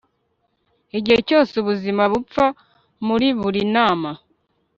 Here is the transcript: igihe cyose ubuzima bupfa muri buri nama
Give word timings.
igihe 0.97 1.19
cyose 1.27 1.53
ubuzima 1.61 2.03
bupfa 2.11 2.45
muri 3.07 3.27
buri 3.39 3.61
nama 3.75 4.09